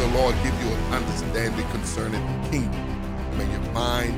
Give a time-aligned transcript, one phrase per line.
[0.00, 3.36] the Lord give you an understanding concerning the kingdom.
[3.36, 4.14] May your mind,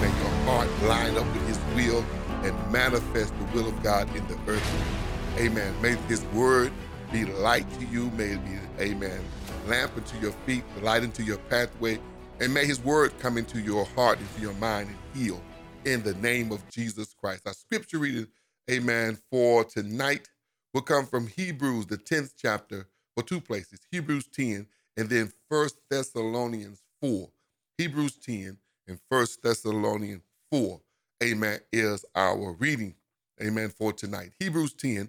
[0.00, 2.04] may your heart line up with his will
[2.44, 5.36] and manifest the will of God in the earth.
[5.36, 5.74] Amen.
[5.82, 6.70] May his word
[7.10, 8.10] be light to you.
[8.12, 9.20] May it be, amen,
[9.66, 11.98] lamp unto your feet, light into your pathway.
[12.40, 15.42] And may his word come into your heart, into your mind, and heal
[15.84, 17.42] in the name of Jesus Christ.
[17.46, 18.28] Our scripture reading,
[18.70, 20.28] amen, for tonight
[20.72, 25.76] will come from Hebrews, the 10th chapter, for two places Hebrews 10 and then First
[25.90, 27.28] Thessalonians 4.
[27.78, 30.80] Hebrews 10 and First Thessalonians 4,
[31.24, 32.94] amen, is our reading,
[33.42, 34.32] amen, for tonight.
[34.38, 35.08] Hebrews 10,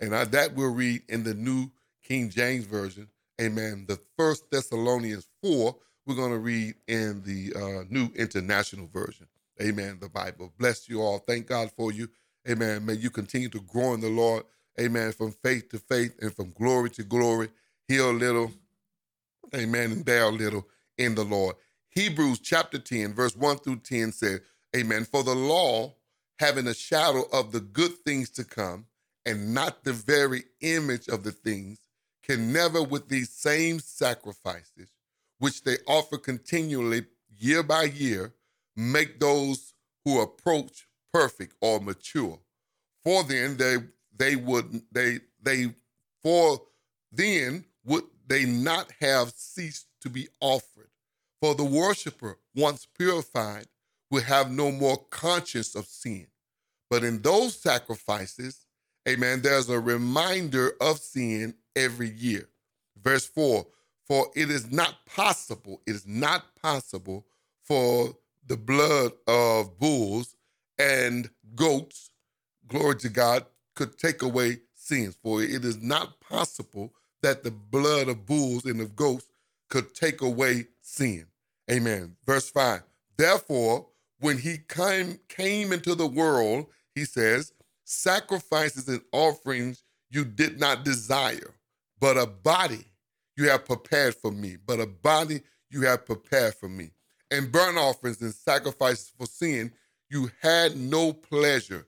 [0.00, 1.70] and I, that we'll read in the New
[2.02, 3.08] King James Version,
[3.40, 3.86] amen.
[3.88, 9.26] The First Thessalonians 4, we're going to read in the uh, New International Version,
[9.60, 10.52] amen, the Bible.
[10.58, 11.18] Bless you all.
[11.18, 12.08] Thank God for you,
[12.48, 12.86] amen.
[12.86, 14.44] May you continue to grow in the Lord,
[14.80, 17.48] amen, from faith to faith and from glory to glory.
[17.88, 18.52] Heal a little,
[19.56, 20.66] amen, and bear a little
[20.98, 21.56] in the Lord.
[21.90, 24.40] Hebrews chapter 10, verse 1 through 10 says,
[24.76, 25.04] Amen.
[25.04, 25.94] For the law,
[26.38, 28.86] having a shadow of the good things to come,
[29.24, 31.78] and not the very image of the things,
[32.22, 34.90] can never, with these same sacrifices,
[35.38, 37.06] which they offer continually
[37.38, 38.34] year by year,
[38.76, 39.72] make those
[40.04, 42.38] who approach perfect or mature.
[43.04, 43.76] For then they
[44.16, 45.74] they would they they
[46.22, 46.60] for
[47.12, 50.90] then would they not have ceased to be offered.
[51.40, 53.66] For the worshiper, once purified,
[54.10, 56.26] will have no more conscience of sin.
[56.90, 58.66] But in those sacrifices,
[59.08, 62.48] amen, there's a reminder of sin every year.
[63.00, 63.66] Verse 4
[64.06, 67.26] For it is not possible, it is not possible
[67.62, 68.16] for
[68.46, 70.36] the blood of bulls
[70.78, 72.10] and goats,
[72.68, 73.44] glory to God,
[73.74, 75.16] could take away sins.
[75.22, 79.26] For it is not possible that the blood of bulls and of goats
[79.68, 81.26] could take away sin.
[81.70, 82.16] Amen.
[82.24, 82.82] Verse 5.
[83.16, 83.86] Therefore,
[84.20, 87.52] when he came, came into the world, he says,
[87.84, 91.54] sacrifices and offerings you did not desire,
[92.00, 92.84] but a body
[93.36, 95.40] you have prepared for me, but a body
[95.70, 96.90] you have prepared for me.
[97.30, 99.72] And burnt offerings and sacrifices for sin
[100.08, 101.86] you had no pleasure.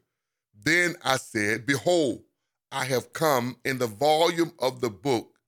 [0.64, 2.22] Then I said, Behold,
[2.70, 5.38] I have come in the volume of the book.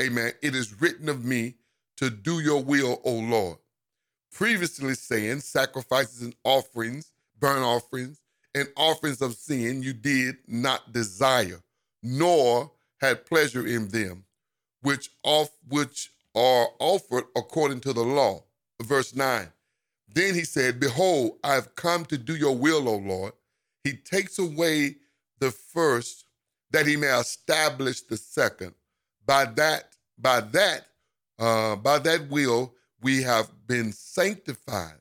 [0.00, 0.32] Amen.
[0.42, 1.56] It is written of me
[1.96, 3.58] to do your will, O Lord.
[4.32, 8.20] Previously saying, sacrifices and offerings, burnt offerings,
[8.54, 11.60] and offerings of sin you did not desire,
[12.02, 14.24] nor had pleasure in them,
[14.82, 18.44] which off which are offered according to the law.
[18.80, 19.48] Verse 9.
[20.14, 23.32] Then he said, Behold, I have come to do your will, O Lord.
[23.82, 24.96] He takes away
[25.40, 26.24] the first
[26.70, 28.74] that he may establish the second.
[29.26, 30.86] By that, by that,
[31.38, 35.00] uh, by that will, we have been sanctified.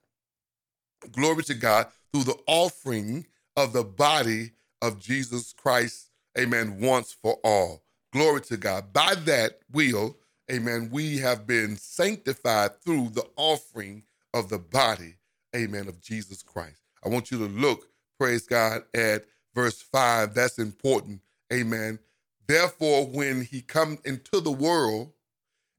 [1.12, 4.52] Glory to God through the offering of the body
[4.82, 7.84] of Jesus Christ, amen, once for all.
[8.14, 8.94] Glory to God.
[8.94, 10.18] By that will,
[10.52, 14.04] amen, we have been sanctified through the offering
[14.34, 15.16] of the body,
[15.56, 16.82] amen, of Jesus Christ.
[17.04, 17.88] I want you to look,
[18.20, 20.34] praise God, at verse 5.
[20.34, 22.00] That's important, amen.
[22.47, 25.12] Therefore, when he come into the world,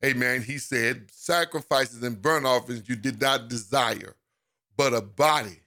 [0.05, 4.15] amen, he said, sacrifices and burnt offerings you did not desire,
[4.77, 5.61] but a body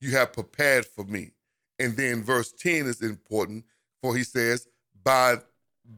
[0.00, 1.30] you have prepared for me.
[1.78, 3.64] And then verse 10 is important,
[4.02, 4.68] for he says,
[5.02, 5.36] by,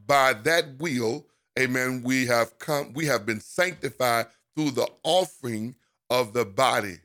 [0.05, 1.27] by that will,
[1.59, 5.75] amen, we have come, we have been sanctified through the offering
[6.09, 6.97] of the body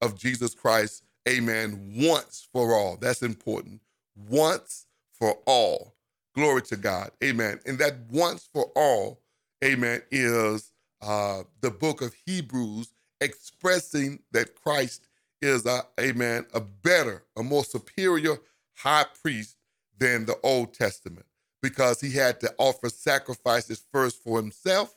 [0.00, 2.96] of Jesus Christ, amen, once for all.
[3.00, 3.80] That's important.
[4.28, 4.86] Once
[5.20, 5.94] for all.
[6.34, 7.10] Glory to God.
[7.22, 7.60] Amen.
[7.66, 9.20] And that once for all,
[9.64, 15.08] amen, is uh, the book of Hebrews expressing that Christ
[15.42, 18.38] is a, amen, a better, a more superior
[18.76, 19.56] high priest
[19.98, 21.26] than the Old Testament
[21.62, 24.94] because he had to offer sacrifices first for himself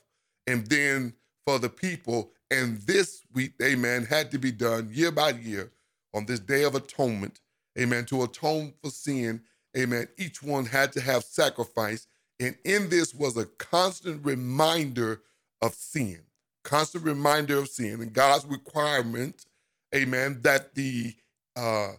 [0.48, 1.14] and then
[1.46, 2.32] for the people.
[2.52, 5.72] And this week, amen, had to be done year by year
[6.14, 7.40] on this day of atonement,
[7.80, 9.42] amen, to atone for sin
[9.78, 10.08] Amen.
[10.18, 12.08] Each one had to have sacrifice.
[12.40, 15.22] And in this was a constant reminder
[15.62, 16.20] of sin,
[16.64, 19.46] constant reminder of sin and God's requirement,
[19.94, 21.14] amen, that the
[21.56, 21.92] uh,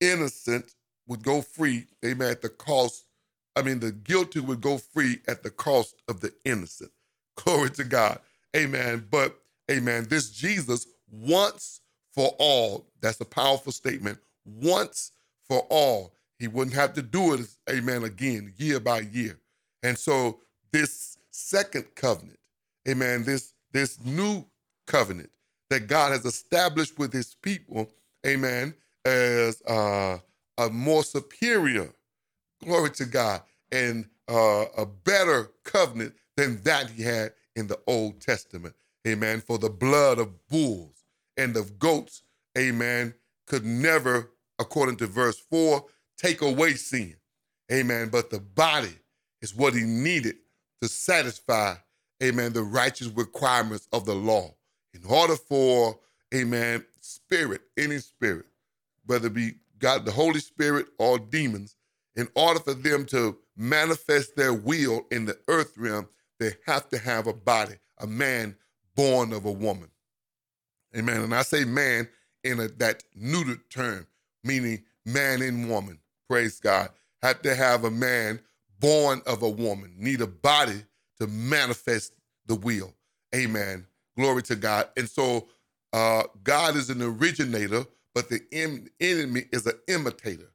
[0.00, 0.74] innocent
[1.06, 3.04] would go free, amen, at the cost,
[3.54, 6.90] I mean, the guilty would go free at the cost of the innocent.
[7.36, 8.18] Glory to God.
[8.56, 9.06] Amen.
[9.10, 9.36] But,
[9.70, 11.80] amen, this Jesus once
[12.14, 15.12] for all, that's a powerful statement, once
[15.48, 16.14] for all.
[16.42, 19.38] He wouldn't have to do it, amen, again, year by year.
[19.84, 20.40] And so
[20.72, 22.40] this second covenant,
[22.88, 24.44] amen, this this new
[24.88, 25.30] covenant
[25.70, 27.88] that God has established with his people,
[28.26, 28.74] amen,
[29.04, 30.18] as uh,
[30.58, 31.92] a more superior,
[32.64, 38.20] glory to God, and uh, a better covenant than that he had in the Old
[38.20, 38.74] Testament.
[39.06, 39.40] Amen.
[39.40, 41.04] For the blood of bulls
[41.36, 42.24] and of goats,
[42.58, 43.14] amen,
[43.46, 45.84] could never, according to verse 4,
[46.22, 47.16] take away sin.
[47.70, 48.08] Amen.
[48.10, 48.94] But the body
[49.40, 50.36] is what he needed
[50.80, 51.74] to satisfy,
[52.22, 54.54] amen, the righteous requirements of the law.
[54.94, 55.98] In order for,
[56.34, 58.46] amen, spirit, any spirit,
[59.06, 61.76] whether it be God, the Holy Spirit, or demons,
[62.14, 66.08] in order for them to manifest their will in the earth realm,
[66.38, 68.56] they have to have a body, a man
[68.94, 69.88] born of a woman.
[70.96, 71.22] Amen.
[71.22, 72.08] And I say man
[72.44, 74.06] in a, that neutered term,
[74.44, 75.98] meaning man and woman.
[76.32, 76.88] Praise God.
[77.20, 78.40] had to have a man
[78.80, 80.82] born of a woman, need a body
[81.20, 82.14] to manifest
[82.46, 82.94] the will.
[83.34, 83.86] Amen.
[84.16, 84.88] Glory to God.
[84.96, 85.48] And so
[85.92, 87.84] uh, God is an originator,
[88.14, 90.50] but the enemy is an imitator.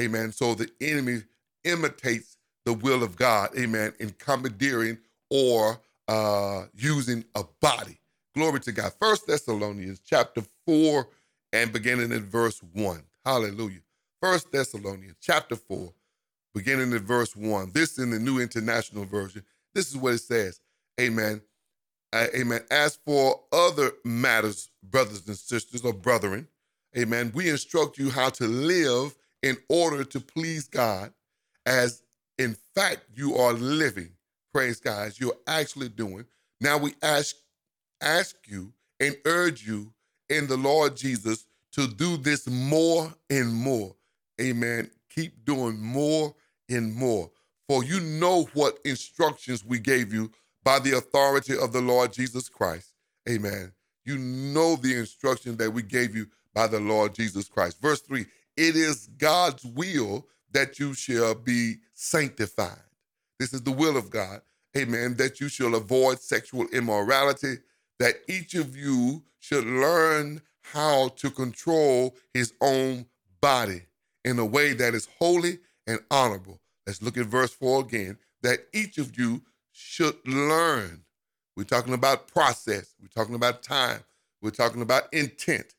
[0.00, 0.32] Amen.
[0.32, 1.24] So the enemy
[1.62, 3.50] imitates the will of God.
[3.58, 3.92] Amen.
[4.00, 4.96] In commandeering
[5.28, 5.78] or
[6.08, 8.00] uh, using a body.
[8.34, 8.94] Glory to God.
[8.98, 11.06] First Thessalonians chapter 4
[11.52, 13.02] and beginning at verse 1.
[13.26, 13.80] Hallelujah.
[14.20, 15.92] First Thessalonians chapter 4,
[16.54, 17.72] beginning at verse 1.
[17.72, 19.44] This in the New International Version.
[19.74, 20.60] This is what it says.
[21.00, 21.40] Amen.
[22.12, 22.60] Uh, amen.
[22.70, 26.48] As for other matters, brothers and sisters or brethren,
[26.96, 31.12] amen, we instruct you how to live in order to please God
[31.66, 32.02] as
[32.38, 34.12] in fact you are living
[34.52, 36.24] praise God, as you're actually doing.
[36.60, 37.36] Now we ask
[38.00, 39.92] ask you and urge you
[40.28, 43.94] in the Lord Jesus to do this more and more.
[44.40, 44.90] Amen.
[45.10, 46.34] Keep doing more
[46.68, 47.30] and more.
[47.68, 50.30] For you know what instructions we gave you
[50.64, 52.94] by the authority of the Lord Jesus Christ.
[53.28, 53.72] Amen.
[54.04, 57.80] You know the instruction that we gave you by the Lord Jesus Christ.
[57.80, 58.22] Verse 3
[58.56, 62.80] It is God's will that you shall be sanctified
[63.38, 64.40] this is the will of God,
[64.76, 67.58] amen, that you shall avoid sexual immorality,
[67.98, 73.06] that each of you should learn how to control his own
[73.40, 73.82] body
[74.28, 76.60] in a way that is holy and honorable.
[76.86, 78.18] Let's look at verse 4 again.
[78.42, 79.42] That each of you
[79.72, 81.02] should learn.
[81.56, 84.04] We're talking about process, we're talking about time,
[84.40, 85.74] we're talking about intent.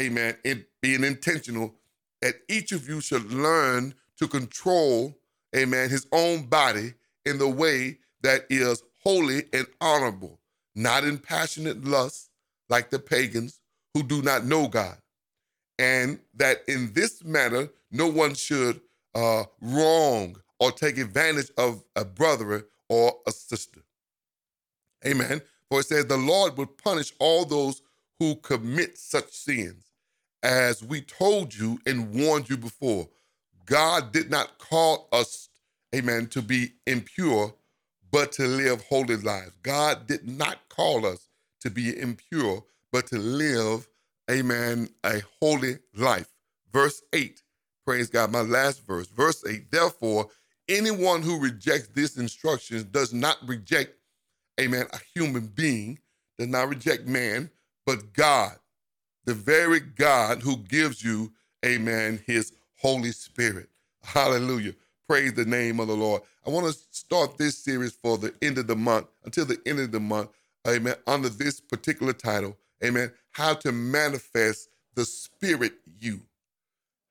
[0.00, 0.36] Amen.
[0.44, 1.74] In being intentional,
[2.22, 5.18] that each of you should learn to control,
[5.54, 6.94] amen, his own body
[7.26, 10.38] in the way that is holy and honorable,
[10.74, 12.30] not in passionate lust
[12.68, 13.60] like the pagans
[13.92, 14.96] who do not know God.
[15.78, 18.80] And that in this matter, no one should
[19.14, 23.80] uh, wrong or take advantage of a brother or a sister.
[25.06, 25.40] Amen.
[25.68, 27.82] For it says, the Lord will punish all those
[28.18, 29.84] who commit such sins.
[30.42, 33.08] As we told you and warned you before,
[33.66, 35.48] God did not call us
[35.94, 37.54] amen, to be impure,
[38.10, 39.52] but to live holy lives.
[39.62, 41.28] God did not call us
[41.60, 43.88] to be impure, but to live,
[44.30, 46.28] amen, a holy life.
[46.72, 47.42] Verse 8,
[47.86, 49.06] praise God, my last verse.
[49.08, 50.28] Verse 8, therefore,
[50.68, 53.94] anyone who rejects this instruction does not reject,
[54.60, 55.98] amen, a human being,
[56.38, 57.50] does not reject man,
[57.86, 58.56] but God,
[59.24, 61.32] the very God who gives you,
[61.64, 63.68] amen, his Holy Spirit.
[64.02, 64.74] Hallelujah.
[65.08, 66.22] Praise the name of the Lord.
[66.46, 69.80] I want to start this series for the end of the month, until the end
[69.80, 70.30] of the month,
[70.66, 76.20] amen, under this particular title, amen, how to manifest the spirit you.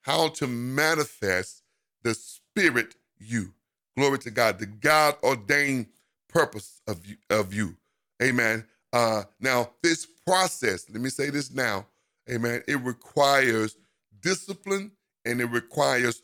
[0.02, 1.64] How to manifest
[2.04, 3.54] the spirit you.
[3.98, 5.88] Glory to God, the God ordained
[6.30, 7.76] purpose of you, of you.
[8.22, 8.66] Amen.
[8.94, 11.86] Uh, now, this process, let me say this now,
[12.30, 13.78] amen, it requires
[14.22, 14.92] discipline
[15.26, 16.22] and it requires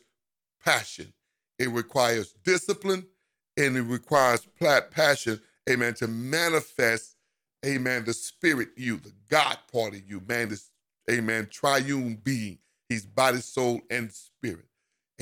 [0.64, 1.12] passion.
[1.58, 3.06] It requires discipline
[3.56, 4.46] and it requires
[4.90, 7.13] passion, amen, to manifest,
[7.64, 10.70] amen, the spirit you, the God part of you, man, this,
[11.10, 12.58] amen, triune being.
[12.88, 14.66] He's body, soul, and spirit.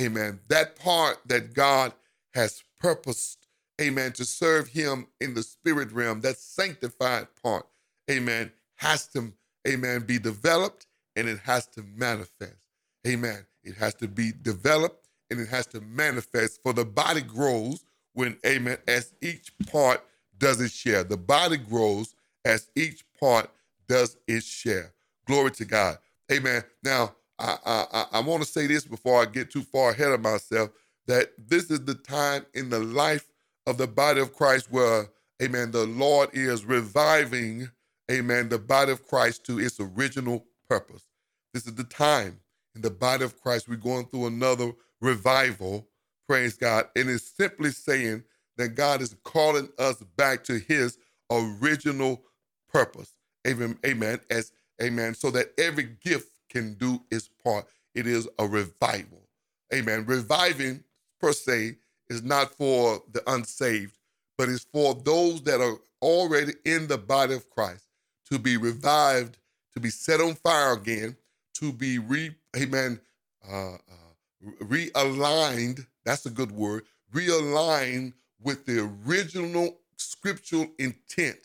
[0.00, 0.40] Amen.
[0.49, 1.92] That part that God
[2.34, 3.46] has purposed,
[3.80, 7.66] amen, to serve him in the spirit realm, that sanctified part,
[8.11, 9.32] amen, has to,
[9.68, 12.56] amen, be developed and it has to manifest.
[13.06, 13.46] Amen.
[13.64, 16.62] It has to be developed and it has to manifest.
[16.62, 17.84] For the body grows
[18.14, 20.02] when, amen, as each part
[20.38, 21.04] does its share.
[21.04, 23.50] The body grows as each part
[23.88, 24.92] does its share.
[25.26, 25.99] Glory to God.
[26.30, 26.62] Amen.
[26.82, 30.20] Now, I, I, I want to say this before I get too far ahead of
[30.20, 30.70] myself
[31.06, 33.28] that this is the time in the life
[33.66, 35.08] of the body of Christ where,
[35.42, 37.68] amen, the Lord is reviving,
[38.11, 41.06] amen, the body of Christ to its original purpose.
[41.52, 42.40] This is the time
[42.75, 43.68] in the body of Christ.
[43.68, 45.88] We're going through another revival,
[46.28, 46.87] praise God.
[46.96, 48.25] And it's simply saying
[48.56, 50.99] that God is calling us back to his
[51.30, 52.22] original
[52.73, 53.12] purpose.
[53.47, 53.79] Amen.
[53.87, 54.21] Amen.
[54.31, 54.52] As
[54.83, 55.14] amen.
[55.14, 57.67] So that every gift can do its part.
[57.95, 59.29] It is a revival.
[59.75, 60.05] Amen.
[60.07, 60.83] Reviving
[61.21, 61.76] per se
[62.09, 63.99] is not for the unsaved,
[64.37, 67.87] but it's for those that are already in the body of Christ
[68.31, 69.38] to be revived,
[69.75, 71.17] to be set on fire again,
[71.55, 73.00] to be re, amen,
[73.50, 75.87] uh, uh, realigned.
[76.05, 76.85] That's a good word.
[77.14, 81.38] Realigned with the original scriptural intent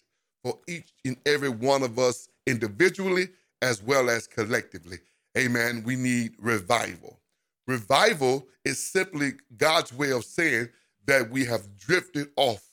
[0.48, 3.28] for each and every one of us individually
[3.62, 4.98] as well as collectively.
[5.38, 5.84] Amen.
[5.86, 7.20] We need revival.
[7.68, 10.70] Revival is simply God's way of saying
[11.06, 12.64] that we have drifted off.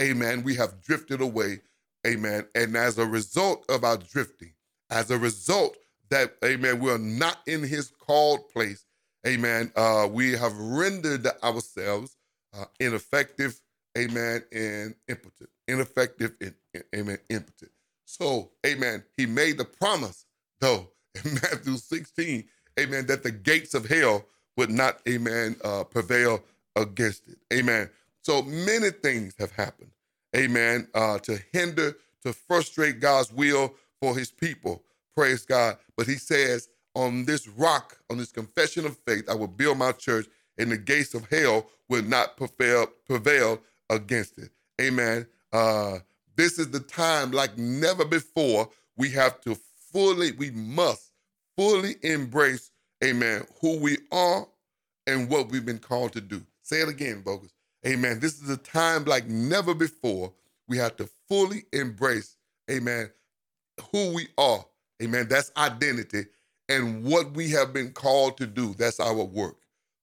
[0.00, 0.44] Amen.
[0.44, 1.60] We have drifted away.
[2.06, 2.46] Amen.
[2.54, 4.52] And as a result of our drifting,
[4.90, 5.76] as a result
[6.10, 8.84] that, amen, we're not in his called place,
[9.26, 12.16] amen, uh, we have rendered ourselves
[12.56, 13.60] uh, ineffective,
[13.98, 15.50] amen, and impotent.
[15.66, 16.54] Ineffective and,
[16.94, 17.70] amen, impotent.
[18.04, 20.26] So, amen, he made the promise,
[20.60, 22.44] though, in Matthew 16,
[22.78, 24.24] amen, that the gates of hell
[24.56, 26.42] would not, amen, uh, prevail
[26.76, 27.38] against it.
[27.52, 27.88] Amen.
[28.22, 29.90] So many things have happened,
[30.36, 34.82] amen, uh, to hinder, to frustrate God's will for his people.
[35.14, 35.76] Praise God.
[35.96, 39.92] But he says, on this rock, on this confession of faith, I will build my
[39.92, 40.26] church,
[40.58, 44.50] and the gates of hell will not prevail, prevail against it.
[44.80, 45.26] Amen.
[45.52, 45.98] Uh,
[46.38, 48.70] this is the time like never before.
[48.96, 49.56] We have to
[49.92, 51.12] fully, we must
[51.58, 52.72] fully embrace,
[53.04, 54.48] amen, who we are
[55.08, 56.42] and what we've been called to do.
[56.62, 57.52] Say it again, bogus.
[57.86, 58.20] Amen.
[58.20, 60.32] This is a time like never before.
[60.68, 62.36] We have to fully embrace,
[62.70, 63.10] amen,
[63.92, 64.64] who we are.
[65.02, 65.28] Amen.
[65.28, 66.26] That's identity
[66.70, 68.74] and what we have been called to do.
[68.74, 69.56] That's our work.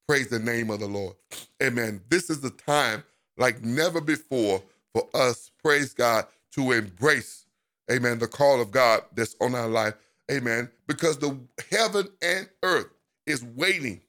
[0.07, 1.15] Praise the name of the Lord.
[1.63, 2.01] Amen.
[2.09, 3.03] This is the time
[3.37, 4.61] like never before
[4.95, 7.47] for us, praise God, to embrace,
[7.91, 9.95] amen, the call of God that's on our life.
[10.31, 10.69] Amen.
[10.87, 11.37] Because the
[11.69, 12.87] heaven and earth
[13.27, 14.01] is waiting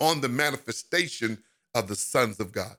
[0.00, 1.42] on the manifestation
[1.74, 2.76] of the sons of God.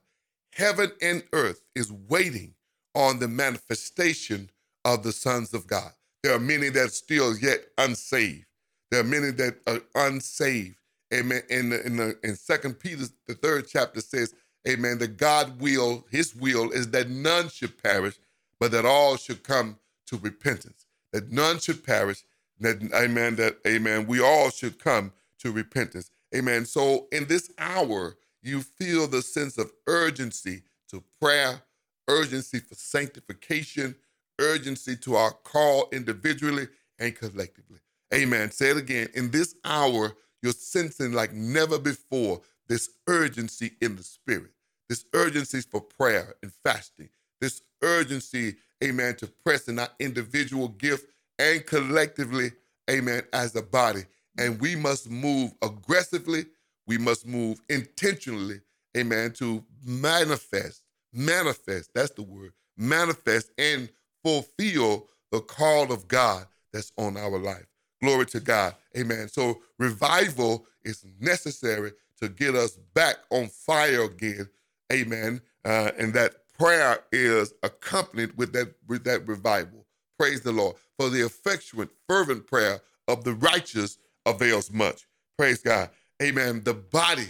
[0.54, 2.54] Heaven and earth is waiting
[2.94, 4.50] on the manifestation
[4.86, 5.92] of the sons of God.
[6.22, 8.46] There are many that are still yet unsaved.
[8.90, 10.76] There are many that are unsaved.
[11.12, 11.42] Amen.
[11.50, 14.34] In the, in the, in Second Peter, the third chapter says,
[14.68, 14.98] Amen.
[14.98, 18.16] That God will, His will is that none should perish,
[18.60, 20.86] but that all should come to repentance.
[21.12, 22.24] That none should perish.
[22.60, 23.36] That Amen.
[23.36, 24.06] That Amen.
[24.06, 26.10] We all should come to repentance.
[26.34, 26.66] Amen.
[26.66, 31.62] So in this hour, you feel the sense of urgency to prayer,
[32.08, 33.96] urgency for sanctification,
[34.40, 36.68] urgency to our call individually
[36.98, 37.80] and collectively.
[38.14, 38.50] Amen.
[38.52, 39.08] Say it again.
[39.14, 44.50] In this hour, you're sensing like never before this urgency in the spirit
[44.88, 47.08] this urgency for prayer and fasting,
[47.40, 51.06] this urgency, amen, to press in our individual gift
[51.38, 52.52] and collectively,
[52.90, 54.04] amen, as a body.
[54.38, 56.46] And we must move aggressively,
[56.86, 58.60] we must move intentionally,
[58.96, 63.88] amen, to manifest, manifest, that's the word, manifest and
[64.22, 67.66] fulfill the call of God that's on our life.
[68.02, 68.74] Glory to God.
[68.96, 69.28] Amen.
[69.28, 74.48] So revival is necessary to get us back on fire again
[74.92, 75.40] Amen.
[75.64, 79.86] Uh, and that prayer is accompanied with that with that revival.
[80.18, 80.76] Praise the Lord.
[80.98, 85.06] For the affectionate, fervent prayer of the righteous avails much.
[85.36, 85.90] Praise God.
[86.22, 86.62] Amen.
[86.64, 87.28] The body,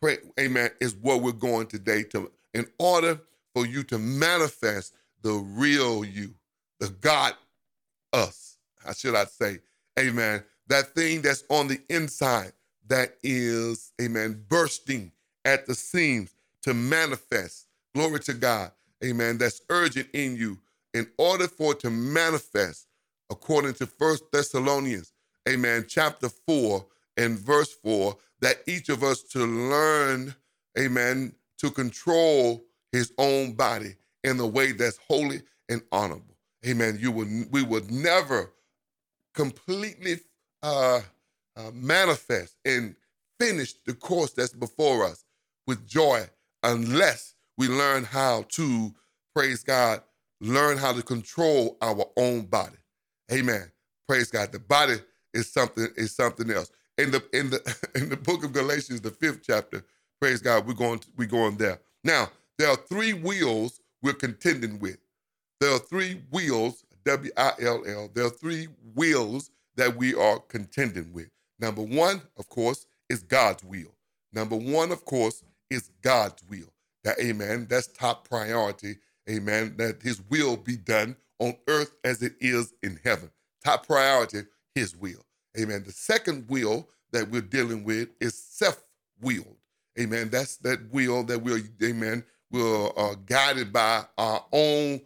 [0.00, 3.20] pray, amen, is what we're going today to in order
[3.54, 6.34] for you to manifest the real you,
[6.80, 7.34] the God
[8.12, 8.56] us.
[8.84, 9.58] How should I say?
[9.98, 10.42] Amen.
[10.68, 12.52] That thing that's on the inside
[12.86, 15.12] that is, amen, bursting
[15.44, 16.33] at the seams
[16.64, 17.66] to manifest.
[17.94, 18.72] Glory to God.
[19.04, 19.38] Amen.
[19.38, 20.58] That's urgent in you.
[20.94, 22.86] In order for it to manifest,
[23.30, 25.12] according to First Thessalonians,
[25.48, 30.34] amen, chapter 4 and verse 4, that each of us to learn,
[30.78, 36.36] amen, to control his own body in a way that's holy and honorable.
[36.66, 36.96] Amen.
[36.98, 38.52] You would we would never
[39.34, 40.20] completely
[40.62, 41.00] uh,
[41.56, 42.94] uh, manifest and
[43.38, 45.24] finish the course that's before us
[45.66, 46.26] with joy
[46.64, 48.94] unless we learn how to,
[49.36, 50.02] praise God,
[50.42, 52.78] learn how to control our own body.
[53.32, 53.72] Amen.
[54.08, 54.52] Praise God.
[54.52, 54.96] The body
[55.34, 56.72] is something is something else.
[56.98, 59.84] In the in the in the book of Galatians, the fifth chapter,
[60.20, 61.80] praise God, we're going to, we're going there.
[62.04, 64.98] Now, there are three wheels we're contending with.
[65.60, 68.10] There are three wheels, W I L L.
[68.14, 71.30] There are three wills that we are contending with.
[71.60, 73.94] Number one, of course, is God's will.
[74.32, 75.42] Number one, of course,
[75.74, 76.72] is God's will.
[77.04, 78.96] That, amen, that's top priority.
[79.28, 83.30] Amen, that his will be done on earth as it is in heaven.
[83.64, 84.42] Top priority,
[84.74, 85.24] his will.
[85.58, 85.82] Amen.
[85.84, 89.56] The second will that we're dealing with is self-willed.
[89.98, 90.28] Amen.
[90.30, 95.00] That's that will that we're, amen, we're uh, guided by our own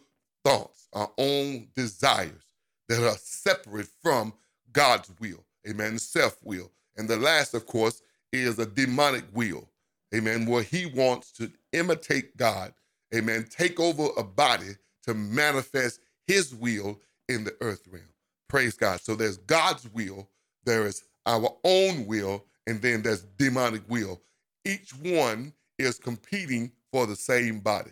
[0.45, 2.43] thoughts, our own desires
[2.89, 4.33] that are separate from
[4.73, 5.45] God's will.
[5.69, 5.99] Amen.
[5.99, 6.71] Self will.
[6.97, 9.69] And the last, of course, is a demonic will.
[10.15, 10.47] Amen.
[10.47, 12.73] Where he wants to imitate God.
[13.15, 13.47] Amen.
[13.51, 18.05] Take over a body to manifest his will in the earth realm.
[18.49, 19.01] Praise God.
[19.01, 20.29] So there's God's will,
[20.65, 24.21] there is our own will, and then there's demonic will.
[24.65, 27.91] Each one is competing for the same body.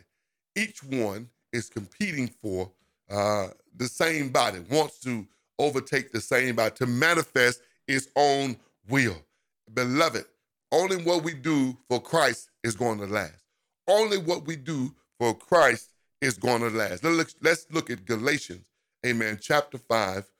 [0.54, 2.70] Each one is competing for
[3.10, 5.26] uh, the same body, wants to
[5.58, 8.56] overtake the same body, to manifest its own
[8.88, 9.16] will.
[9.72, 10.24] Beloved,
[10.76, 13.44] only what we do for Christ is going to last.
[13.88, 15.88] Only what we do for Christ
[16.20, 17.02] is going to last.
[17.02, 18.66] Let's look, at Galatians,
[19.04, 20.30] amen, chapter 5,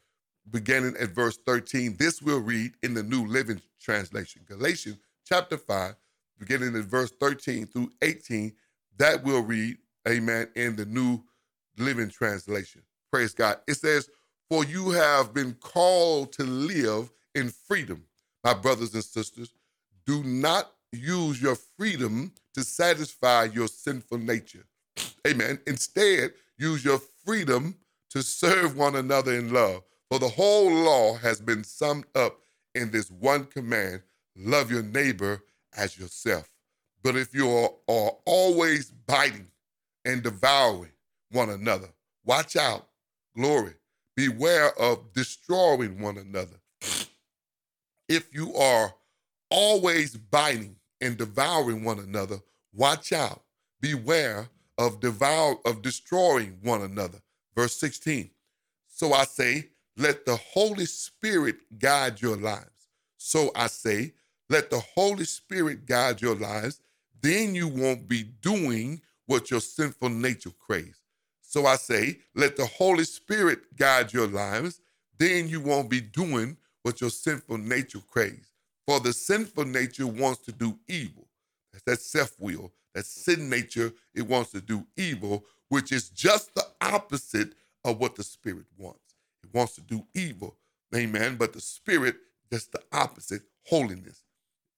[0.51, 1.97] beginning at verse 13.
[1.99, 4.43] This we'll read in the New Living Translation.
[4.47, 5.95] Galatians chapter 5,
[6.39, 8.53] beginning at verse 13 through 18.
[8.99, 11.23] That we'll read, amen, in the New
[11.79, 12.83] Living Translation.
[13.11, 13.61] Praise God.
[13.67, 14.11] It says,
[14.51, 18.05] For you have been called to live in freedom,
[18.45, 19.55] my brothers and sisters.
[20.07, 24.65] Do not use your freedom to satisfy your sinful nature.
[25.27, 25.59] Amen.
[25.67, 27.77] Instead, use your freedom
[28.11, 29.83] to serve one another in love.
[30.11, 32.39] For the whole law has been summed up
[32.75, 34.03] in this one command
[34.37, 35.43] love your neighbor
[35.77, 36.49] as yourself.
[37.03, 39.49] But if you are, are always biting
[40.05, 40.93] and devouring
[41.31, 41.89] one another,
[42.25, 42.87] watch out,
[43.37, 43.75] glory.
[44.15, 46.57] Beware of destroying one another.
[48.09, 48.95] If you are
[49.51, 52.39] always biting and devouring one another,
[52.73, 53.43] watch out.
[53.81, 57.19] Beware of devour of destroying one another.
[57.55, 58.31] Verse 16.
[58.89, 62.89] So I say, let the Holy Spirit guide your lives.
[63.17, 64.13] So I say,
[64.49, 66.81] let the Holy Spirit guide your lives.
[67.21, 71.01] Then you won't be doing what your sinful nature craves.
[71.43, 74.81] So I say, let the Holy Spirit guide your lives.
[75.19, 78.49] Then you won't be doing what your sinful nature craves.
[78.87, 81.27] For the sinful nature wants to do evil.
[81.73, 86.55] That's that self will, that sin nature, it wants to do evil, which is just
[86.55, 89.15] the opposite of what the Spirit wants.
[89.43, 90.57] It wants to do evil.
[90.95, 91.37] Amen.
[91.37, 92.17] But the Spirit,
[92.53, 94.23] just the opposite, holiness.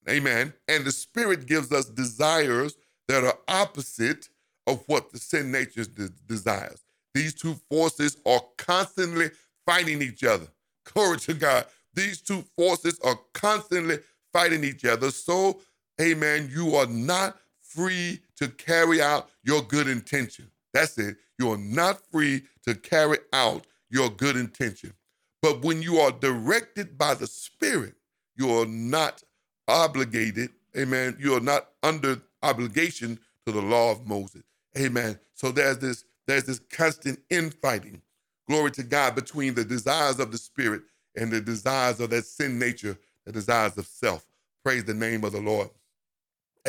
[0.09, 0.53] Amen.
[0.67, 2.75] And the Spirit gives us desires
[3.07, 4.29] that are opposite
[4.67, 6.83] of what the sin nature de- desires.
[7.13, 9.31] These two forces are constantly
[9.65, 10.47] fighting each other.
[10.85, 11.65] Glory to God.
[11.93, 13.99] These two forces are constantly
[14.33, 15.11] fighting each other.
[15.11, 15.61] So,
[16.01, 20.49] amen, you are not free to carry out your good intention.
[20.73, 21.17] That's it.
[21.39, 24.93] You are not free to carry out your good intention.
[25.41, 27.95] But when you are directed by the Spirit,
[28.37, 29.23] you are not
[29.67, 31.17] obligated, amen.
[31.19, 34.43] You are not under obligation to the law of Moses.
[34.77, 35.19] Amen.
[35.33, 38.01] So there's this, there's this constant infighting.
[38.47, 40.81] Glory to God between the desires of the spirit
[41.19, 44.25] and the desires of that sin nature, the desires of self.
[44.65, 45.69] Praise the name of the Lord.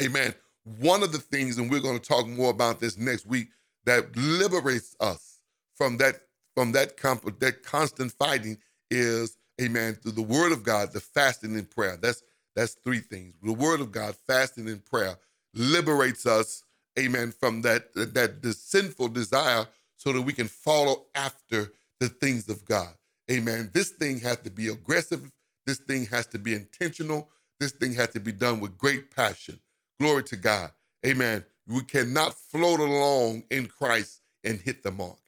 [0.00, 0.34] Amen.
[0.80, 3.48] One of the things, and we're going to talk more about this next week,
[3.86, 5.40] that liberates us
[5.76, 6.22] from that
[6.56, 8.58] from that comp- that constant fighting
[8.90, 11.98] is, amen, through the word of God, the fasting and prayer.
[12.00, 12.22] That's
[12.56, 13.34] that's three things.
[13.42, 15.16] The word of God, fasting and prayer
[15.54, 16.64] liberates us,
[16.98, 22.48] amen, from that that the sinful desire so that we can follow after the things
[22.48, 22.94] of God.
[23.30, 23.70] Amen.
[23.74, 25.30] This thing has to be aggressive.
[25.66, 27.30] This thing has to be intentional.
[27.60, 29.58] This thing has to be done with great passion.
[30.00, 30.70] Glory to God.
[31.06, 31.44] Amen.
[31.66, 35.18] We cannot float along in Christ and hit the mark.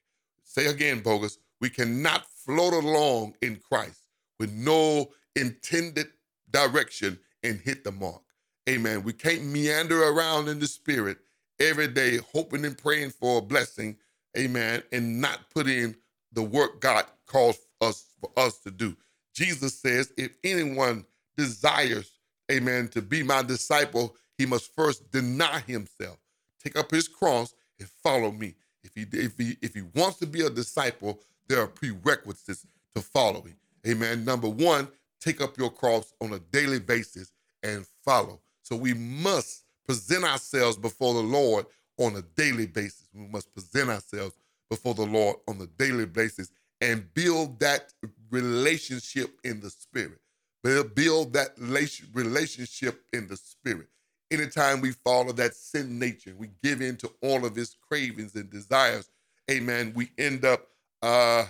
[0.45, 1.39] Say again, bogus.
[1.61, 4.03] We cannot float along in Christ
[4.39, 6.09] with no intended
[6.53, 8.23] direction and hit the mark.
[8.69, 9.03] Amen.
[9.05, 11.19] We can't meander around in the spirit
[11.61, 13.97] every day, hoping and praying for a blessing.
[14.39, 14.83] Amen.
[14.93, 15.97] And not put in
[16.33, 18.97] the work God calls us for us to do.
[19.35, 21.05] Jesus says, if anyone
[21.37, 22.13] desires,
[22.51, 26.19] amen, to be my disciple, he must first deny himself,
[26.63, 28.55] take up his cross, and follow me.
[28.83, 33.03] If he if he if he wants to be a disciple, there are prerequisites to
[33.03, 33.55] following.
[33.87, 34.25] Amen.
[34.25, 34.89] Number one,
[35.21, 38.41] take up your cross on a daily basis and follow.
[38.63, 41.67] So we must present ourselves before the Lord
[41.99, 43.09] on a daily basis.
[43.15, 44.35] We must present ourselves
[44.71, 46.51] before the Lord on a daily basis
[46.83, 47.95] and build that
[48.31, 50.19] relationship in the spirit.
[50.63, 53.87] Build that relationship in the spirit.
[54.31, 58.51] Anytime we follow that sin nature, we give in to all of his cravings and
[58.51, 59.11] desires,
[59.51, 60.67] amen, we end up,
[61.03, 61.45] uh,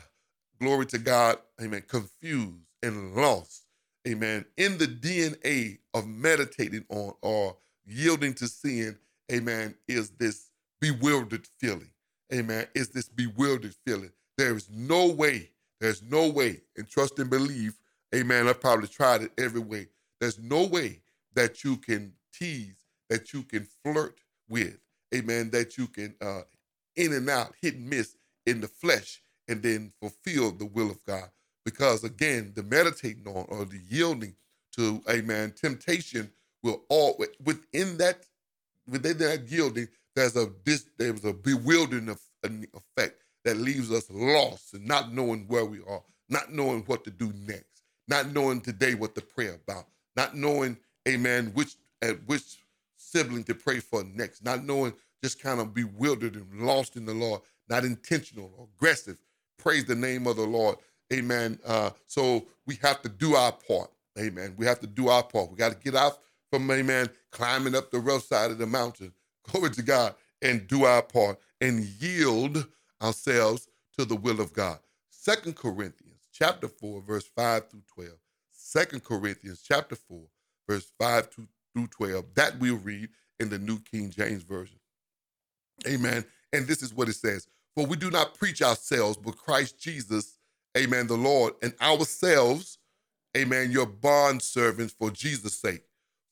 [0.60, 3.64] glory to God, amen, confused and lost,
[4.06, 8.98] amen, in the DNA of meditating on or yielding to sin,
[9.32, 11.90] amen, is this bewildered feeling.
[12.34, 12.66] Amen.
[12.74, 14.10] Is this bewildered feeling.
[14.42, 15.50] There is no way,
[15.80, 17.74] there's no way, and trust and believe,
[18.12, 18.48] amen.
[18.48, 19.86] I've probably tried it every way.
[20.18, 20.98] There's no way
[21.34, 22.74] that you can tease,
[23.08, 24.80] that you can flirt with,
[25.14, 26.40] amen, that you can uh
[26.96, 30.98] in and out, hit and miss in the flesh, and then fulfill the will of
[31.04, 31.30] God.
[31.64, 34.34] Because again, the meditating on or the yielding
[34.76, 36.32] to, amen, temptation
[36.64, 38.24] will all within that
[38.88, 42.08] within that yielding, there's a this there's a bewildering
[42.74, 47.10] effect that leaves us lost and not knowing where we are, not knowing what to
[47.10, 50.76] do next, not knowing today what to pray about, not knowing,
[51.08, 52.58] amen, which at which
[52.96, 57.14] sibling to pray for next, not knowing, just kind of bewildered and lost in the
[57.14, 59.18] Lord, not intentional or aggressive.
[59.58, 60.76] Praise the name of the Lord.
[61.12, 61.58] Amen.
[61.64, 63.90] Uh, so we have to do our part.
[64.18, 64.54] Amen.
[64.56, 65.50] We have to do our part.
[65.50, 66.18] We got to get out
[66.50, 69.12] from, amen, climbing up the rough side of the mountain.
[69.50, 72.66] Glory to God and do our part and yield
[73.02, 74.78] ourselves to the will of God.
[75.10, 78.10] Second Corinthians chapter 4, verse 5 through 12.
[78.50, 80.20] Second Corinthians chapter 4,
[80.68, 82.24] verse 5 through 12.
[82.34, 83.08] That we'll read
[83.40, 84.78] in the New King James Version.
[85.86, 86.24] Amen.
[86.52, 90.38] And this is what it says For we do not preach ourselves, but Christ Jesus,
[90.76, 92.78] amen, the Lord, and ourselves,
[93.36, 95.84] amen, your bond servants for Jesus' sake.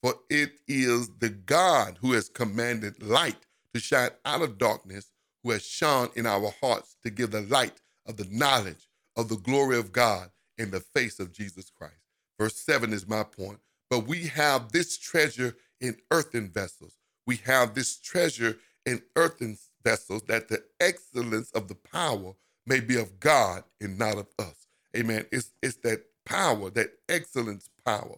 [0.03, 3.37] For it is the God who has commanded light
[3.75, 5.11] to shine out of darkness,
[5.43, 9.37] who has shone in our hearts to give the light of the knowledge of the
[9.37, 11.95] glory of God in the face of Jesus Christ.
[12.39, 13.59] Verse 7 is my point.
[13.89, 16.97] But we have this treasure in earthen vessels.
[17.27, 22.35] We have this treasure in earthen vessels that the excellence of the power
[22.67, 24.67] may be of God and not of us.
[24.97, 25.27] Amen.
[25.33, 28.17] It's, it's that power, that excellence power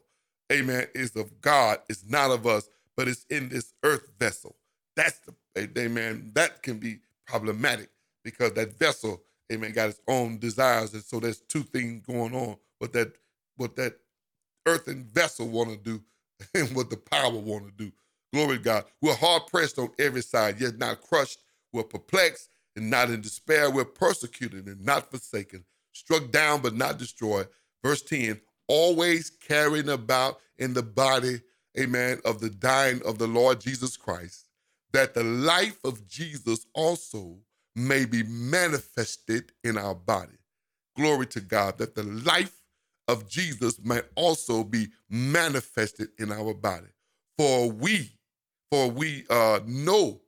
[0.53, 1.79] amen, is of God.
[1.89, 4.57] It's not of us, but it's in this earth vessel.
[4.95, 7.91] That's the, amen, that can be problematic
[8.25, 10.95] because that vessel, amen, got its own desires.
[10.95, 12.57] And so there's two things going on.
[12.79, 13.13] What that,
[13.57, 13.95] what that
[14.67, 16.03] earthen vessel want to do
[16.55, 17.93] and what the power want to do.
[18.33, 18.85] Glory to God.
[19.01, 21.41] We're hard pressed on every side, yet not crushed.
[21.73, 23.71] We're perplexed and not in despair.
[23.71, 27.49] We're persecuted and not forsaken, struck down but not destroyed.
[27.83, 31.41] Verse 10 always carrying about in the body,
[31.79, 34.49] amen, of the dying of the Lord Jesus Christ,
[34.93, 37.39] that the life of Jesus also
[37.75, 40.39] may be manifested in our body.
[40.97, 42.55] Glory to God, that the life
[43.09, 46.89] of Jesus may also be manifested in our body.
[47.39, 48.11] For we,
[48.71, 50.21] for we uh, know,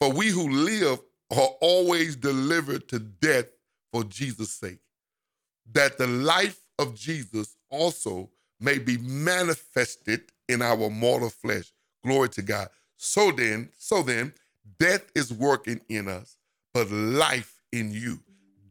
[0.00, 1.00] for we who live
[1.30, 3.46] are always delivered to death
[3.92, 4.78] for Jesus' sake,
[5.72, 11.72] that the life of Jesus also may be manifested in our mortal flesh.
[12.04, 12.68] Glory to God.
[12.96, 14.32] So then, so then,
[14.78, 16.36] death is working in us,
[16.72, 18.20] but life in you.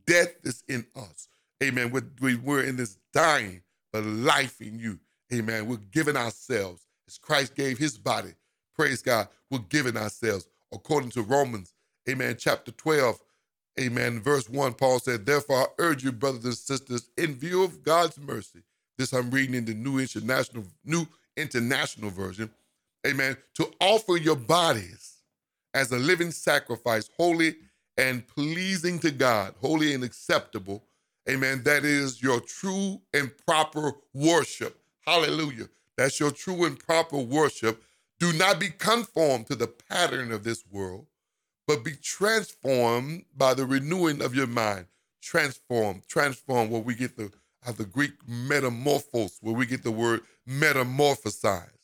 [0.06, 1.28] Death is in us.
[1.64, 1.92] Amen.
[1.92, 3.62] We're, we're in this dying,
[3.92, 5.00] but life in you.
[5.34, 5.68] Amen.
[5.68, 8.34] We're giving ourselves as Christ gave his body.
[8.76, 9.28] Praise God.
[9.50, 11.74] We're giving ourselves according to Romans,
[12.10, 13.20] amen, chapter 12,
[13.80, 14.74] amen, verse 1.
[14.74, 18.60] Paul said, Therefore, I urge you, brothers and sisters, in view of God's mercy,
[18.98, 22.50] this I'm reading in the New International New International Version.
[23.06, 23.38] Amen.
[23.56, 25.18] To offer your bodies
[25.74, 27.56] as a living sacrifice, holy
[27.98, 30.84] and pleasing to God, holy and acceptable.
[31.30, 31.62] Amen.
[31.64, 34.82] That is your true and proper worship.
[35.06, 35.70] Hallelujah.
[35.98, 37.84] That's your true and proper worship.
[38.20, 41.06] Do not be conformed to the pattern of this world,
[41.68, 44.88] but be transformed by the renewing of your mind.
[45.22, 47.32] Transform, transform, where we get the
[47.68, 51.75] of the Greek metamorphos, where we get the word metamorphosize.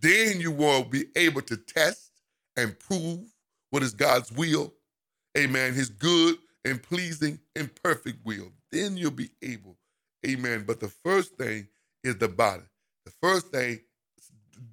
[0.00, 2.10] Then you will be able to test
[2.56, 3.20] and prove
[3.70, 4.72] what is God's will.
[5.36, 5.74] Amen.
[5.74, 8.52] His good and pleasing and perfect will.
[8.72, 9.76] Then you'll be able.
[10.26, 10.64] Amen.
[10.66, 11.68] But the first thing
[12.02, 12.62] is the body.
[13.04, 13.80] The first thing,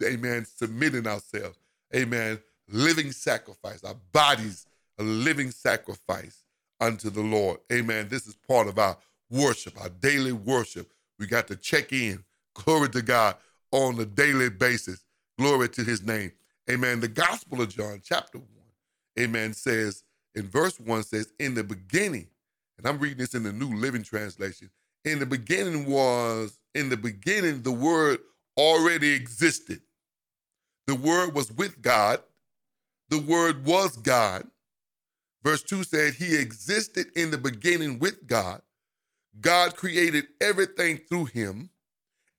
[0.04, 1.58] amen, submitting ourselves.
[1.96, 2.40] Amen.
[2.70, 3.84] Living sacrifice.
[3.84, 4.66] Our bodies
[5.00, 6.44] a living sacrifice
[6.80, 7.60] unto the Lord.
[7.72, 8.08] Amen.
[8.10, 8.98] This is part of our
[9.30, 10.92] worship, our daily worship.
[11.20, 12.24] We got to check in,
[12.56, 13.36] glory to God,
[13.72, 15.04] on a daily basis.
[15.38, 16.32] Glory to his name.
[16.70, 17.00] Amen.
[17.00, 18.48] The Gospel of John, chapter 1,
[19.20, 20.04] amen, says,
[20.36, 22.28] in verse 1 says, In the beginning,
[22.78, 24.70] and I'm reading this in the New Living Translation.
[25.06, 28.20] In the beginning was, in the beginning, the Word
[28.58, 29.82] already existed.
[30.88, 32.22] The Word was with God.
[33.10, 34.48] The Word was God.
[35.44, 38.62] Verse 2 said, He existed in the beginning with God.
[39.40, 41.70] God created everything through Him,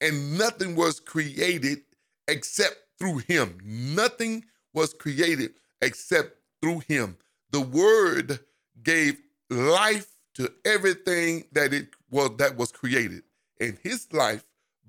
[0.01, 1.79] and nothing was created
[2.27, 3.59] except through Him.
[3.65, 7.17] Nothing was created except through Him.
[7.51, 8.41] The Word
[8.83, 9.19] gave
[9.51, 13.23] life to everything that it was that was created,
[13.61, 14.45] and His life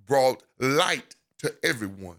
[0.06, 2.18] brought light to everyone.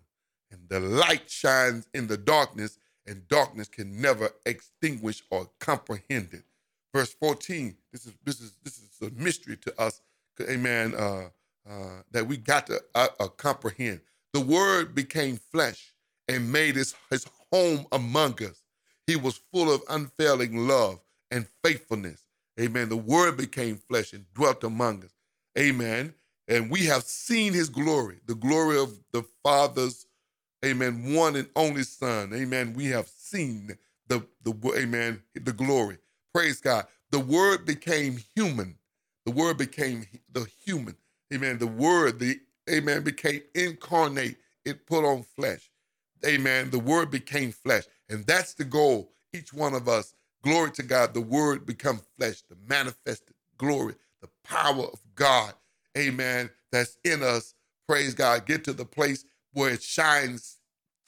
[0.50, 6.44] And the light shines in the darkness, and darkness can never extinguish or comprehend it.
[6.92, 10.00] Verse 14, this is this is this is a mystery to us,
[10.40, 11.28] amen, uh,
[11.68, 14.00] uh, that we got to uh, uh comprehend.
[14.32, 15.92] The word became flesh
[16.28, 18.62] and made his, his home among us.
[19.06, 22.22] He was full of unfailing love and faithfulness.
[22.60, 22.88] Amen.
[22.88, 25.12] The word became flesh and dwelt among us.
[25.58, 26.14] Amen.
[26.48, 30.06] And we have seen his glory, the glory of the Father's
[30.64, 32.32] amen, one and only Son.
[32.34, 32.74] Amen.
[32.74, 33.76] We have seen
[34.08, 35.98] the, the amen, the glory.
[36.34, 36.86] Praise God.
[37.10, 38.76] The word became human.
[39.26, 40.96] The word became the human.
[41.32, 41.58] Amen.
[41.58, 42.40] The word, the
[42.70, 44.36] amen, became incarnate.
[44.64, 45.70] It put on flesh.
[46.24, 46.70] Amen.
[46.70, 47.84] The word became flesh.
[48.08, 49.12] And that's the goal.
[49.32, 54.28] Each one of us, glory to God, the word become flesh, the manifested glory, the
[54.44, 55.54] power of God.
[55.96, 56.50] Amen.
[56.72, 57.54] That's in us.
[57.88, 58.46] Praise God.
[58.46, 60.58] Get to the place where it shines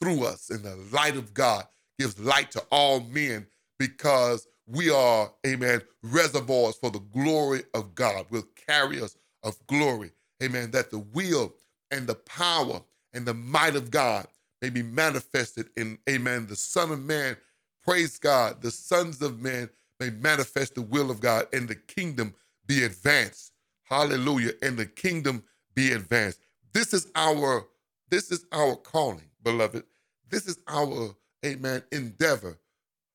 [0.01, 1.65] through us and the light of God
[1.99, 3.45] gives light to all men
[3.79, 10.11] because we are, amen, reservoirs for the glory of God, will carry us of glory.
[10.43, 10.71] Amen.
[10.71, 11.53] That the will
[11.91, 12.81] and the power
[13.13, 14.27] and the might of God
[14.61, 17.37] may be manifested in, amen, the Son of Man.
[17.83, 18.61] Praise God.
[18.61, 22.35] The sons of men may manifest the will of God and the kingdom
[22.67, 23.53] be advanced.
[23.83, 24.51] Hallelujah.
[24.61, 25.43] And the kingdom
[25.75, 26.39] be advanced.
[26.73, 27.65] This is our
[28.09, 29.83] this is our calling, beloved.
[30.29, 32.59] This is our, amen, endeavor.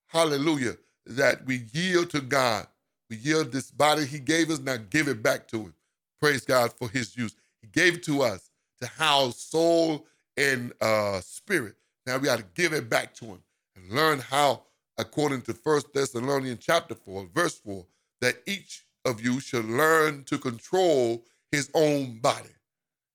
[0.08, 0.76] Hallelujah.
[1.06, 2.66] That we yield to God.
[3.08, 5.74] We yield this body he gave us, now give it back to him.
[6.20, 7.35] Praise God for his use.
[7.61, 8.50] He gave it to us
[8.81, 11.74] to house soul and uh, spirit.
[12.07, 13.42] Now we got to give it back to him
[13.76, 14.62] and learn how,
[14.98, 17.85] according to First Thessalonians chapter 4, verse 4,
[18.20, 22.50] that each of you should learn to control his own body.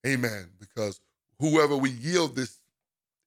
[0.06, 0.48] Amen.
[0.58, 1.00] Because
[1.38, 2.58] whoever we yield this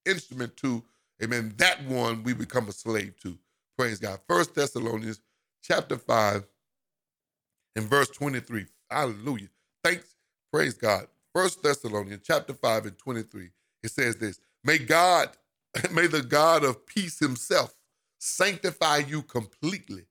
[0.06, 0.84] instrument to,
[1.24, 3.38] amen, that one we become a slave to.
[3.78, 4.20] Praise God.
[4.28, 5.20] First Thessalonians
[5.62, 6.46] chapter 5
[7.76, 8.66] and verse 23.
[8.90, 9.50] Hallelujah.
[9.88, 10.16] Thanks.
[10.52, 11.08] Praise God.
[11.34, 13.48] First Thessalonians chapter 5 and 23.
[13.84, 15.30] It says this May God,
[15.94, 17.74] may the God of peace himself
[18.20, 20.04] sanctify you completely.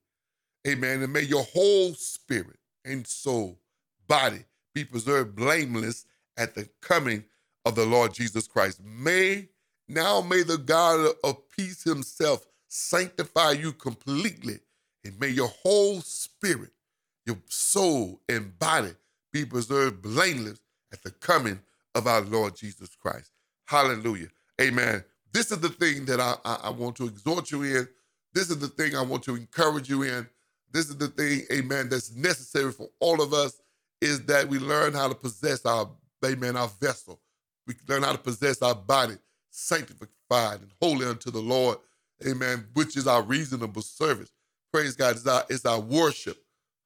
[0.67, 1.03] Amen.
[1.03, 3.59] And may your whole spirit and soul,
[4.07, 6.05] body be preserved blameless
[6.37, 7.23] at the coming
[7.63, 8.81] of the Lord Jesus Christ.
[8.83, 9.49] May
[9.87, 14.57] now may the God of peace himself sanctify you completely,
[15.05, 16.71] and may your whole spirit,
[17.27, 18.95] your soul, and body
[19.43, 20.59] be preserved blameless
[20.91, 21.59] at the coming
[21.95, 23.31] of our Lord Jesus Christ.
[23.65, 24.27] Hallelujah.
[24.61, 25.03] Amen.
[25.33, 27.87] This is the thing that I, I, I want to exhort you in.
[28.33, 30.27] This is the thing I want to encourage you in.
[30.71, 33.61] This is the thing, amen, that's necessary for all of us
[34.01, 35.89] is that we learn how to possess our,
[36.25, 37.19] amen, our vessel.
[37.65, 39.15] We learn how to possess our body
[39.49, 41.77] sanctified and holy unto the Lord.
[42.27, 42.65] Amen.
[42.73, 44.31] Which is our reasonable service.
[44.73, 45.15] Praise God.
[45.15, 46.37] It's our, it's our worship.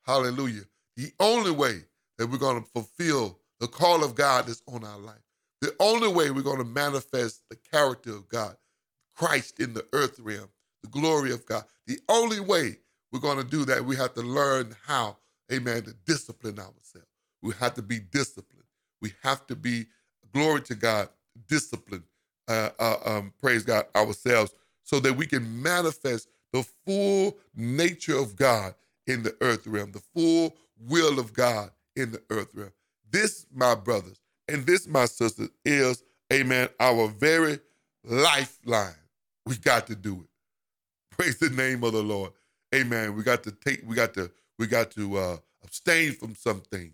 [0.05, 0.63] Hallelujah.
[0.95, 1.81] The only way
[2.21, 5.23] that we're going to fulfill the call of God that's on our life.
[5.59, 8.55] The only way we're going to manifest the character of God,
[9.15, 10.49] Christ in the earth realm,
[10.83, 11.63] the glory of God.
[11.87, 12.77] The only way
[13.11, 15.17] we're going to do that, we have to learn how,
[15.51, 17.07] amen, to discipline ourselves.
[17.41, 18.67] We have to be disciplined.
[19.01, 19.87] We have to be,
[20.31, 21.09] glory to God,
[21.47, 22.03] disciplined
[22.47, 24.53] uh, uh, um, praise God, ourselves
[24.83, 28.75] so that we can manifest the full nature of God
[29.07, 32.71] in the earth realm, the full will of God in the earth realm.
[33.09, 37.59] This, my brothers, and this, my sisters, is, amen, our very
[38.03, 38.95] lifeline.
[39.45, 40.29] We got to do it.
[41.17, 42.31] Praise the name of the Lord.
[42.73, 43.15] Amen.
[43.15, 46.93] We got to take, we got to, we got to uh, abstain from some things.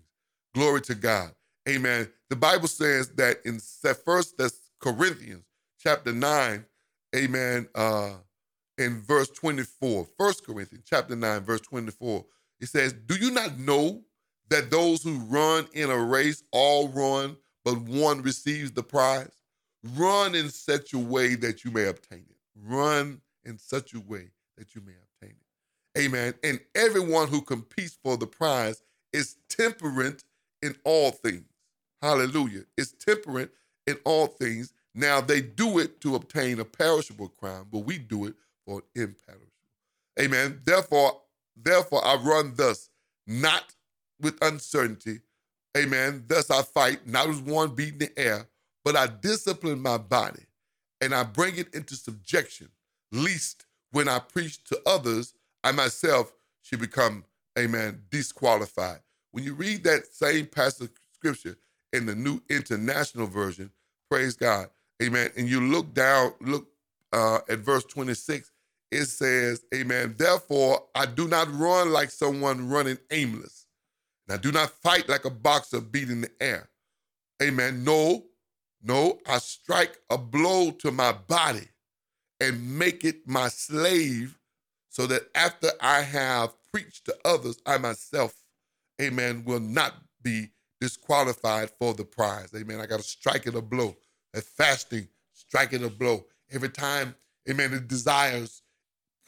[0.54, 1.30] Glory to God.
[1.68, 2.08] Amen.
[2.30, 3.60] The Bible says that in
[4.04, 5.44] First that's Corinthians
[5.78, 6.64] chapter 9,
[7.14, 8.12] amen, uh,
[8.78, 10.06] in verse 24.
[10.18, 12.24] First Corinthians chapter 9, verse 24.
[12.60, 14.02] It says, Do you not know
[14.50, 19.32] that those who run in a race all run, but one receives the prize?
[19.96, 22.36] Run in such a way that you may obtain it.
[22.56, 26.00] Run in such a way that you may obtain it.
[26.00, 26.34] Amen.
[26.42, 28.82] And everyone who competes for the prize
[29.12, 30.24] is temperate
[30.62, 31.46] in all things.
[32.02, 32.62] Hallelujah.
[32.76, 33.50] Is temperate
[33.86, 34.72] in all things.
[34.94, 38.34] Now they do it to obtain a perishable crown, but we do it
[38.66, 39.46] for imperishable.
[40.20, 40.60] Amen.
[40.64, 41.20] Therefore,
[41.56, 42.90] therefore I run thus,
[43.26, 43.74] not
[44.20, 45.20] with uncertainty.
[45.76, 46.24] Amen.
[46.28, 48.46] Thus I fight, not as one beating the air,
[48.84, 50.42] but I discipline my body
[51.00, 52.70] and I bring it into subjection,
[53.12, 57.24] least when I preach to others, I myself should become,
[57.58, 59.00] amen, disqualified.
[59.32, 61.58] When you read that same passage of scripture
[61.94, 63.70] in the New International Version,
[64.10, 64.68] praise God,
[65.02, 66.68] amen, and you look down, look
[67.14, 68.52] uh, at verse 26,
[68.92, 73.66] it says, amen, therefore I do not run like someone running aimless.
[74.30, 76.68] I do not fight like a boxer beating the air.
[77.42, 77.84] Amen.
[77.84, 78.24] No,
[78.82, 81.68] no, I strike a blow to my body
[82.40, 84.38] and make it my slave
[84.88, 88.34] so that after I have preached to others, I myself,
[89.00, 92.52] amen, will not be disqualified for the prize.
[92.54, 92.80] Amen.
[92.80, 93.96] I got to strike it a blow.
[94.32, 96.24] That fasting, strike it a blow.
[96.50, 97.14] Every time,
[97.48, 98.62] amen, it desires,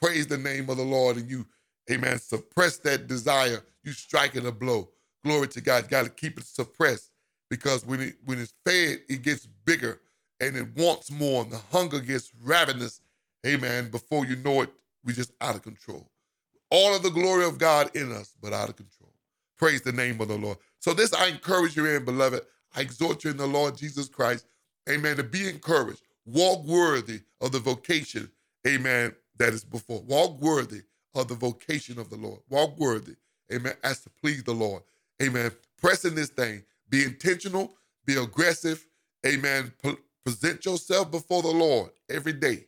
[0.01, 1.47] praise the name of the Lord, and you,
[1.91, 4.91] amen, suppress that desire, you strike it a blow.
[5.25, 5.89] Glory to God.
[5.89, 7.11] Got to keep it suppressed
[7.51, 10.01] because when it when it's fed, it gets bigger
[10.41, 13.01] and it wants more, and the hunger gets ravenous.
[13.47, 13.91] Amen.
[13.91, 14.71] Before you know it,
[15.05, 16.11] we just out of control.
[16.71, 19.13] All of the glory of God in us, but out of control.
[19.59, 20.59] Praise the name of the Lord.
[20.79, 22.43] So this I encourage you in, beloved.
[22.75, 24.47] I exhort you in the Lord Jesus Christ.
[24.89, 25.17] Amen.
[25.17, 26.03] To be encouraged.
[26.25, 28.31] Walk worthy of the vocation.
[28.67, 29.15] Amen.
[29.39, 30.01] That is before.
[30.03, 30.83] Walk worthy
[31.15, 32.41] of the vocation of the Lord.
[32.51, 33.17] Walk worthy.
[33.53, 33.75] Amen.
[33.85, 34.83] As to please the Lord.
[35.23, 35.53] Amen.
[35.81, 36.65] Pressing this thing.
[36.91, 37.75] Be intentional.
[38.07, 38.87] Be aggressive.
[39.27, 39.73] Amen.
[39.83, 42.67] P- present yourself before the Lord every day.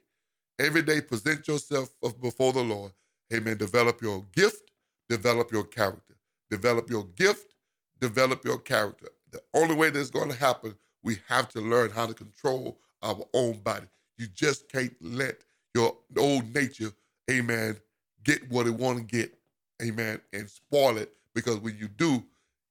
[0.61, 1.91] Every day, present yourself
[2.23, 2.93] before the Lord.
[3.35, 3.59] Amen.
[3.59, 4.73] Develop your gift,
[5.11, 6.17] develop your character.
[6.51, 7.55] Develop your gift,
[8.01, 9.11] develop your character.
[9.33, 13.19] The only way that's going to happen, we have to learn how to control our
[13.35, 13.89] own body.
[14.19, 15.39] You just can't let
[15.75, 16.93] your old nature,
[17.31, 17.77] amen,
[18.25, 19.35] get what it want to get,
[19.83, 21.13] amen, and spoil it.
[21.35, 22.23] Because when you do,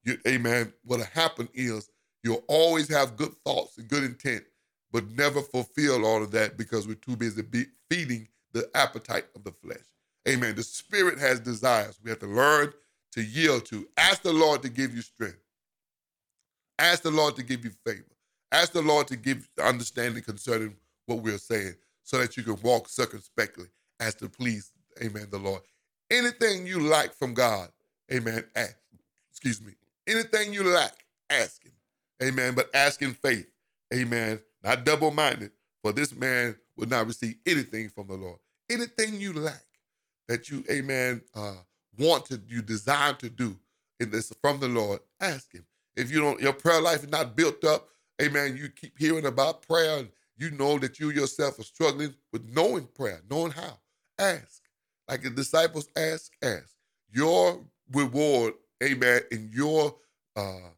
[0.03, 1.89] you, amen, what'll happen is
[2.23, 4.43] you'll always have good thoughts and good intent,
[4.91, 9.43] but never fulfill all of that because we're too busy be, feeding the appetite of
[9.43, 9.77] the flesh.
[10.27, 10.55] Amen.
[10.55, 11.99] The spirit has desires.
[12.03, 12.73] We have to learn
[13.13, 13.87] to yield to.
[13.97, 15.39] Ask the Lord to give you strength.
[16.77, 18.05] Ask the Lord to give you favor.
[18.51, 22.89] Ask the Lord to give understanding concerning what we're saying so that you can walk
[22.89, 23.67] circumspectly
[23.99, 25.61] as to please, amen, the Lord.
[26.09, 27.69] Anything you like from God,
[28.11, 28.75] amen, ask.
[29.29, 29.73] Excuse me.
[30.07, 31.71] Anything you lack, ask Him.
[32.21, 32.53] Amen.
[32.55, 33.47] But ask in faith.
[33.93, 34.39] Amen.
[34.63, 35.51] Not double minded,
[35.81, 38.37] for this man will not receive anything from the Lord.
[38.69, 39.65] Anything you lack
[40.27, 41.55] that you, amen, uh,
[41.97, 43.57] want to, you desire to do
[43.99, 45.65] in this from the Lord, ask Him.
[45.95, 47.89] If you don't, your prayer life is not built up,
[48.21, 52.43] amen, you keep hearing about prayer and you know that you yourself are struggling with
[52.53, 53.77] knowing prayer, knowing how.
[54.19, 54.61] Ask.
[55.11, 56.75] Like the disciples ask, ask.
[57.13, 57.61] Your
[57.93, 59.95] reward, amen, and your
[60.37, 60.69] uh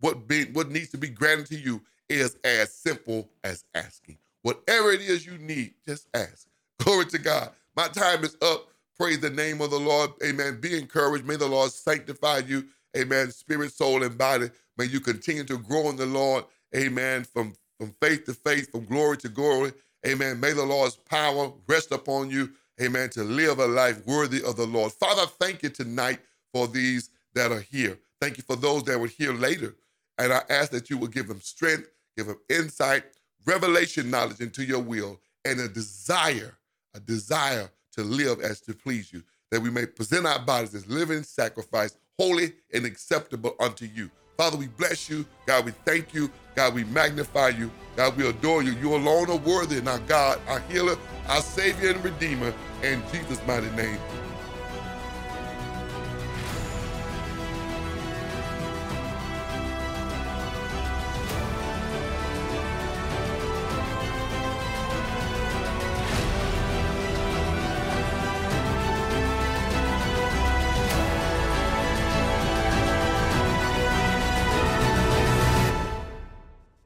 [0.00, 4.18] what be, what needs to be granted to you is as simple as asking.
[4.42, 6.48] Whatever it is you need, just ask.
[6.80, 7.50] Glory to God.
[7.76, 8.68] My time is up.
[8.98, 10.12] Praise the name of the Lord.
[10.24, 10.60] Amen.
[10.60, 11.26] Be encouraged.
[11.26, 12.66] May the Lord sanctify you.
[12.96, 13.30] Amen.
[13.32, 14.50] Spirit, soul, and body.
[14.78, 16.44] May you continue to grow in the Lord.
[16.76, 17.24] Amen.
[17.24, 19.72] From, from faith to faith, from glory to glory.
[20.06, 20.40] Amen.
[20.40, 22.50] May the Lord's power rest upon you.
[22.80, 23.08] Amen.
[23.10, 24.92] To live a life worthy of the Lord.
[24.92, 26.20] Father, thank you tonight
[26.52, 27.98] for these that are here.
[28.20, 29.74] Thank you for those that were here later.
[30.18, 33.04] And I ask that you will give them strength, give them insight,
[33.46, 36.56] revelation knowledge into your will, and a desire,
[36.94, 40.86] a desire to live as to please you, that we may present our bodies as
[40.86, 44.10] living sacrifice, holy and acceptable unto you.
[44.36, 45.24] Father, we bless you.
[45.46, 46.30] God, we thank you.
[46.54, 47.70] God, we magnify you.
[47.96, 48.72] God, we adore you.
[48.72, 50.96] You alone are worthy, and our God, our healer,
[51.28, 52.52] our Savior and Redeemer.
[52.82, 53.98] In Jesus' mighty name,